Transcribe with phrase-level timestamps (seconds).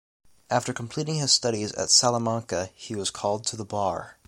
[0.49, 4.17] After completing his studies at Salamanca he was called to the bar.